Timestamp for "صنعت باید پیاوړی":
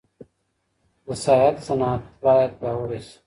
1.67-2.99